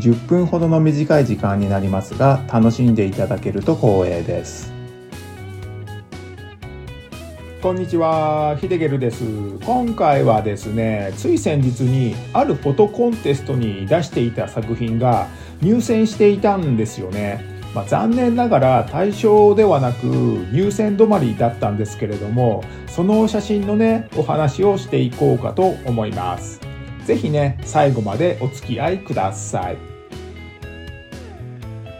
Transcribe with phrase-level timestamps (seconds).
[0.00, 4.72] 10分ほどの短い時間になりますが楽しんでいただけると光栄です
[7.62, 9.22] こんにちは、ヒデゲルです。
[9.66, 15.28] 今回はですね、つい先日にあるフォトコンテストに出していた作品が
[15.60, 17.44] 入選していたんですよね。
[17.74, 26.60] まあ、残念ながら対象ではなく入選止まりだったんですけれども、その写真のね、お話をしていこうかと思います。
[27.04, 29.89] ぜひね、最後までお付き合いください。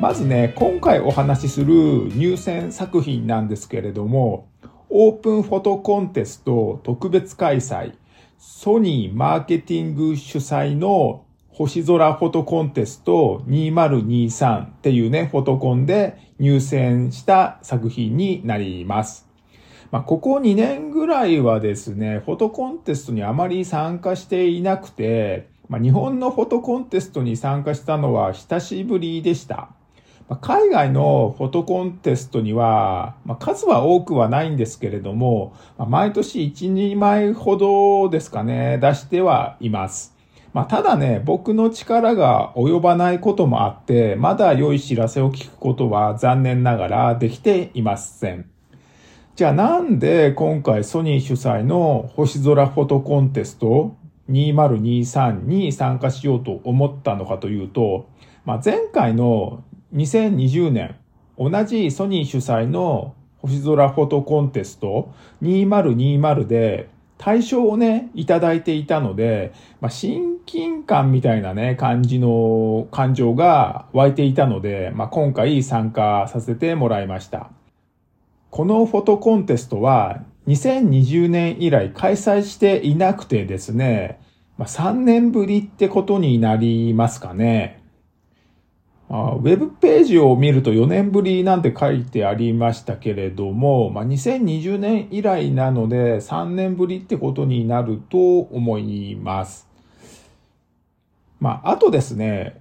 [0.00, 4.48] まずね、今回お話しする入選作品なんですけれども、
[4.88, 7.94] オープンフォトコンテスト特別開催、
[8.38, 19.28] ソニーマーケティング主催の星空フォトコンテスト2023っていうね、フォトコンで入選した作品になります。
[19.90, 29.70] まあ、ここ2年ぐらいはですね、フォトコンテストにあまり参加していなくて、まあ、日本のフォトコンテストに参加したのは久しぶりでした。
[30.28, 40.14] ま、海外のフォトコンテストには、ま、数は多くはないんですけれども、ま、毎年1、2枚ほどですかね、出してはいます。
[40.52, 48.50] まあ、ただね、僕の力が及ばないこともあって、まだ良い知らせを聞くことは残念ながらできていません。
[49.36, 53.94] じゃあなんで今回ソニー主催の星空フォトコンテスト
[54.28, 58.08] 2023に参加しようと思ったのかというと、
[58.44, 59.62] まあ、前回の
[59.94, 60.96] 2020年、
[61.38, 77.50] 同じソニー主催の星空フォトコンテスト2020で対象をね、いただいていたので、まあ、親近感みたいなね、感じの感情が湧いていたので、まあ、今回参加させてもらいました。
[78.50, 84.20] このフォトコンテストは2020年以来開催していなくてですね、
[84.56, 87.82] まあ、3年ぶりってことになりますかね。
[89.10, 99.66] あウェブページを見ると4年ぶりなんて書いてありましたけれども、まあ、2020年以来なので3年ぶりってことになると思います。
[101.40, 102.60] まあ、あとですね、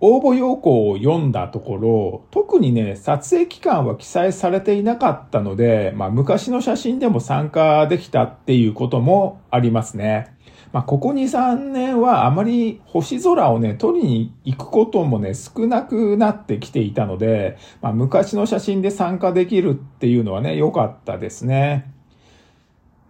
[0.00, 10.34] 応募要項を読んだところ、特にね、撮影期間は記載されていなかったので、まあ、昔の写真でも参加できたっていうこともありますね。
[10.72, 21.92] まあ、ここ2、3年はあまり星空をね、撮りに行くこともね、少なくなってきていたので、まあ、昔の写真で参加できるっていうのはね、良かったですね。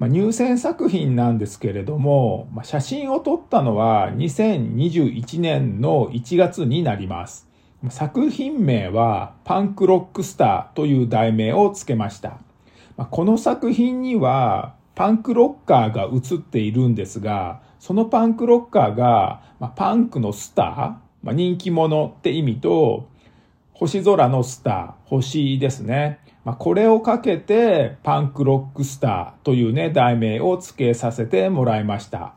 [0.01, 7.49] まあ、入選作品なんですけれども、まあ、写真を撮ったのは2021年の1月になります。
[7.91, 12.39] 作品名はパンクロックスターという題名をつけました。
[13.11, 20.67] この作品にはパンクロッカーが映っているんですが、そのパンクロッカーが、まあ、パンクのスター、
[21.23, 23.09] まあ、人気者って意味と、
[23.73, 26.21] 星空のスター、星ですね。
[26.45, 32.35] まあ、これをかけてパンクロックスターというね、題名を付けさせてもらいました。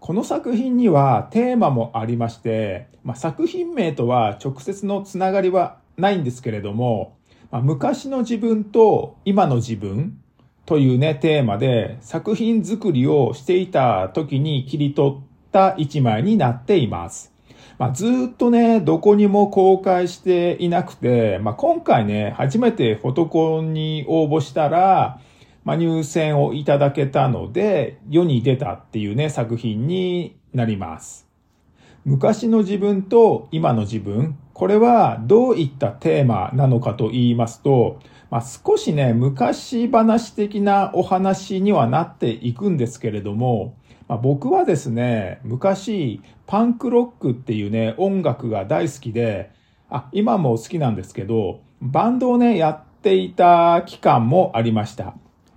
[0.00, 7.16] この作品にはテーマもありまして、まあ、作品名とは直接のつながりはないんですけれども、
[7.50, 10.20] まあ、昔の自分と今の自分
[10.68, 15.18] というね、テーマで作品作りをしていた時に切り取っ
[15.50, 17.32] た一枚になっています。
[17.78, 25.22] まあ、ずっとね、どこにも公開していなくて、まあ、今回ね、初めてフォトコンに応募したら、
[25.64, 31.27] まあ、入選をいただけたので、世に出たっていうね、作品になります。
[32.08, 38.00] 昔の自分と今の自分、これはどういったテーマなのかと言いますと、
[38.30, 43.74] まあ、少しね、昔話的なお話にはなっていくんですけれども、
[44.08, 49.50] まあ、僕はですね、昔、パンクロックっていうね、音楽が大好きで、
[49.90, 55.12] あ、今も好きなんですけど、バンドをね、やっていた期間もありました。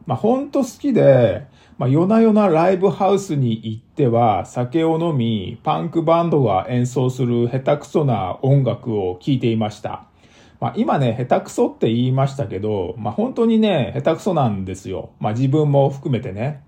[0.05, 1.47] まあ、ほんと好きで、
[1.81, 10.05] まあ、夜な夜なライブハウスに行っては酒を飲み、パンクバンドが演奏する下手くそな音楽を聴いていました。
[10.59, 15.09] まあ、今ね、下手くそって言いましたけど、まあ、本当にね、下手くそなんですよ。
[15.19, 16.61] まあ、自分も含めてね。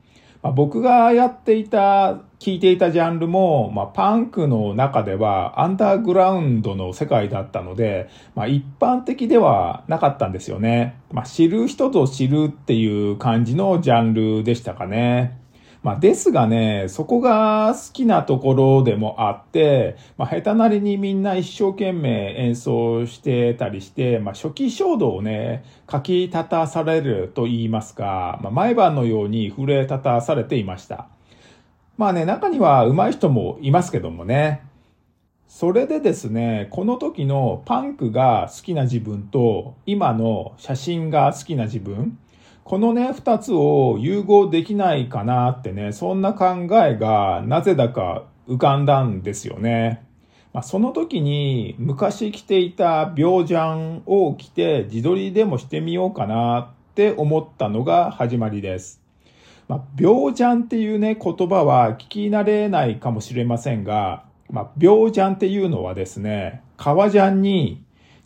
[0.44, 11.00] まあ、僕がやっていた、聞いていたジャンルも、まあ、パンクの中ではアンダーグラウンドの世界だったので、まあ、一般的ではなかったんですよね。
[11.12, 15.43] まあ、知る人ぞ知るっていう感じのジャンルでしたかね。
[15.84, 31.08] まあ、ですがね、そこが好きなところでもあって、まあ、下手なりにみんな一生懸命演奏してたりして、まあ、初期衝動をね、書き立たされると言いますか、まあ、毎晩のように震え立たされていました。
[31.98, 34.62] まあね、中には上手い人もいますけどもね。
[35.50, 42.18] それでですね、この時のパンクが好きな自分と今の写真が好きな自分、
[42.64, 50.06] このね、二つを融合できないかなってね、そんな考えがなぜだか浮かんだんですよね。
[50.54, 59.02] まあ、その時に昔着ていた病ジャンを着て自撮りでもしてみようかなって思ったのが始まりです。
[59.68, 67.84] まあ、病ジャンっていうね、言葉は聞き慣れないかもしれませんが、まあ、病ジャンっていうのはですね、革ジャンに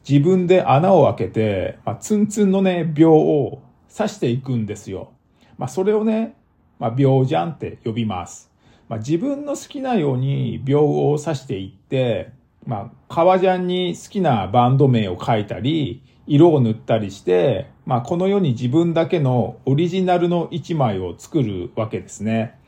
[0.07, 3.61] 自分で穴を開けて、まあ、ツンツンのね、病を
[3.95, 5.11] 刺していくんですよ。
[5.57, 6.35] まあ、それをね、
[6.79, 8.51] まあ、秒じゃんって呼びます。
[8.89, 12.31] まあ、自分の好きなように秒を刺していって、
[12.65, 22.59] まあ、革ジャンに好きなバンド名を書いたり、色を塗ったりして、まあ、この世に自分だけのオリジナルの一枚を作るわけですね。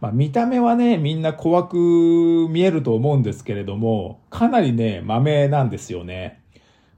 [0.00, 1.76] まあ、見た目はね、みんな怖く
[2.50, 6.42] 見えると思うんですけれども、かなりね、豆なんですよね。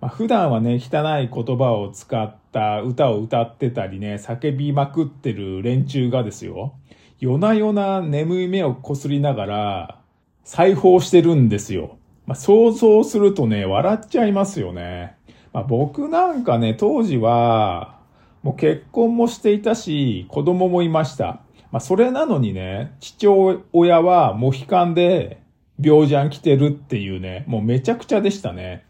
[0.00, 6.75] まあ、普段はね、汚い言葉を使った歌を歌ってたりね、叫びまくってる連中がですよ、
[7.19, 10.00] 夜な夜な眠い目をこすりながら、
[10.45, 11.99] 裁縫してるんですよ。
[12.27, 15.17] まあ、想像するとね、笑っちゃいますよね。
[15.53, 17.99] まあ、僕なんかね、当時は、
[18.43, 21.41] もう結婚もしていたし、子供もいました。
[21.73, 23.27] まあ、それなのにね、父
[23.73, 25.43] 親はモヒカンで、
[25.81, 28.85] 病じゃん来てるっていうね、もうめちゃくちゃでしたね。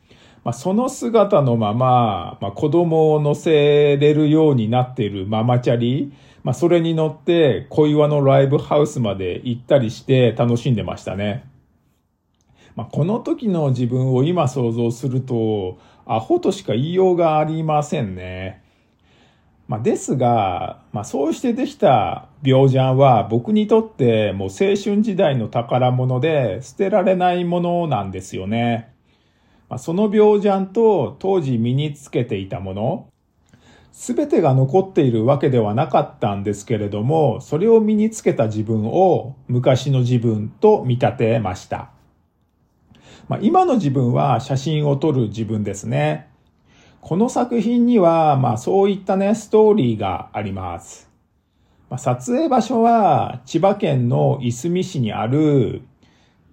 [0.49, 6.11] まあ、その姿のまま、まあ、子供を乗せれるようになっているママチャリ、
[6.43, 11.45] まあ、それに乗って小岩のライブハウスまで行ったりして楽しんでましたね。
[12.77, 18.63] まあ、この時の自分を今想像すると、アホとしか言いようがありませんね。
[19.67, 28.97] まあ、ですが、まあ、そうしてできた病ジャンは僕にとってもう青春時代の宝物で捨てられないものなんですよね。
[29.69, 33.09] まあ、その病ジャンと当時身につけていたもの、
[33.93, 41.91] すべてが残っているわけではなかったんですけれども、それを身につけた自分を昔の自分と見立てました。
[43.29, 46.29] まあ、今の自分は写真を撮る自分ですね。
[47.01, 51.11] この作品には、まあそういったね、ストーリーがあります。
[51.91, 55.83] まあ、撮影場所は千葉県のいすみ市にある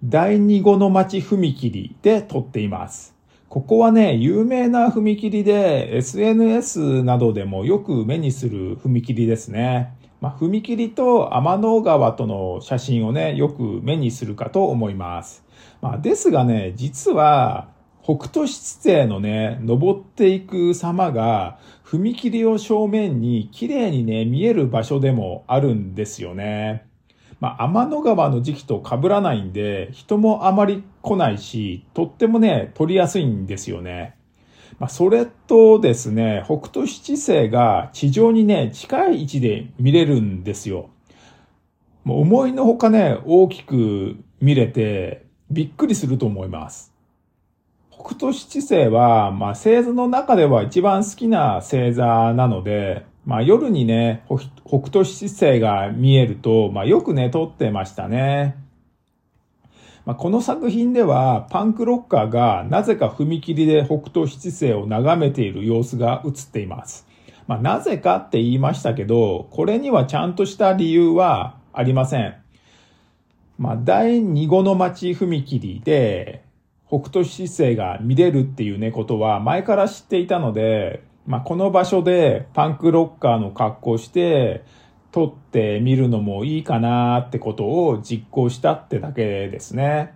[0.08, 3.16] 第二語の町踏切で撮っています。
[3.48, 9.96] ここはね、有名な踏切で SNS などでもよく目にする踏切ですね。
[10.20, 15.44] まあ、踏切と天の川との写真をね、よく目にするかと思います。
[15.82, 17.66] まあ、ですがね、実は
[18.00, 26.86] 北斗七星のね、登っていく様が踏切を正面に綺麗にね、見える場所でもあるんですよね。
[27.40, 34.16] まあ、天の川の時期と被らないんで、人もあまり来ないし、とってもね、撮りやすいんですよね。
[34.78, 40.90] まあ、それとですね、北斗七星が地上にね、近い位置で見れるんですよ。
[42.04, 46.92] もう思いのほかね、大きく見れて、びっくりすると思います。
[47.90, 54.24] 北斗七星は、まあ、星座の中では一番好きな星座なので、まあ夜にね、
[54.64, 58.56] 北斗七星が見えると、まあよくね、撮ってましたね。
[60.06, 67.08] まあ、この作品では、パンクロッカーがなぜか踏切で北斗七星を眺めている様子が映っています。
[67.48, 72.36] まあ、なぜかって言いましたけど、これにはちゃんとした理由はありません。
[73.58, 76.44] まあ、第二語の町踏切で、
[76.86, 84.64] 北斗七星が見れるっていうね、ことは前から知っていたので、まあ、この場所でパンクロッカーの格好して
[85.10, 90.14] 撮ってみるのもいいかなってことを実行したってだけですね。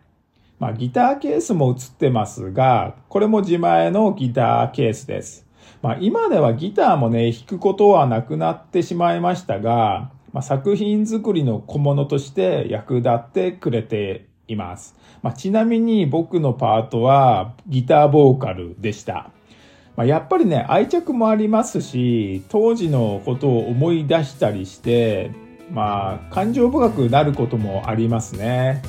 [0.58, 5.46] まあ、ギターケースも映ってますが、これも自前のギターケースです。
[5.82, 14.96] まあ、今ではギターもね、弾くことはなくなってしまいましたが、まあ、作品作りの小物として役立ってくれています。
[15.22, 19.30] まあ、ちなみに僕のパートはギターボーカルでした。
[20.00, 25.30] まあ、やっぱりね、愛着もありますし、当時のことを思い出したりして、
[25.70, 28.80] まあ、感情深くなることもありますね。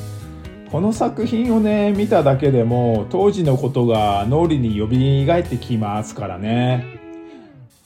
[0.72, 6.98] この作品をね、見ただけでも、当時のことが脳裏に蘇ってきますからね。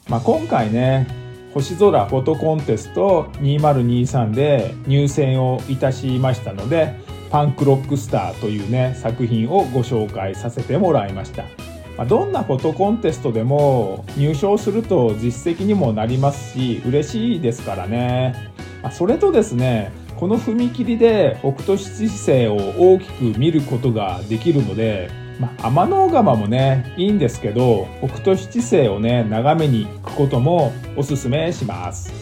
[0.07, 1.07] まあ、今回ね、
[1.51, 6.93] 星空フォトコンテスト2023で入選をいたしましたので、
[7.31, 11.64] パンクロックスターというね、作品をご紹介させてもらいました。
[11.97, 18.51] ま、どんなフォトコンテストでも入賞すると実績にもなりますし、嬉しいですからね。
[18.83, 25.09] ま、それとですね、この踏切で北斗七星を大きく見ることができるので、
[25.39, 32.13] まあ、天の川もね、いいんですけど、北斗七星をね、眺めに行くこともおすすめします。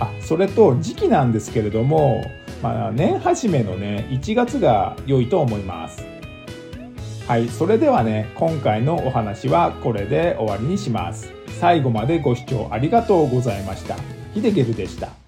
[0.00, 2.24] あ、それと時期なんですけれども、
[2.62, 6.13] まあ、年始めのね、1月が良いと思います。
[7.26, 11.32] はい、それではね、今回のお話はこれで終わりにします。
[11.58, 13.96] 最後までご視聴ありがとうございました。
[14.34, 15.23] ヒデゲルでした。